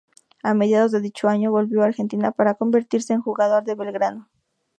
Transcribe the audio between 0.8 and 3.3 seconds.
de dicho año volvió a Argentina para convertirse en